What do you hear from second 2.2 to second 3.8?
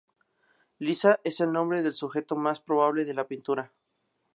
más probable de la pintura.